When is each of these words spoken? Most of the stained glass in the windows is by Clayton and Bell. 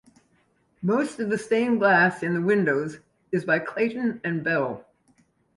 Most 0.81 1.19
of 1.19 1.29
the 1.29 1.37
stained 1.37 1.77
glass 1.79 2.23
in 2.23 2.33
the 2.33 2.41
windows 2.41 2.97
is 3.31 3.45
by 3.45 3.59
Clayton 3.59 4.19
and 4.23 4.43
Bell. 4.43 4.83